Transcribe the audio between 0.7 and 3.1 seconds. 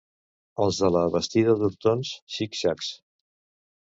de la Bastida d'Hortons, xic-xacs.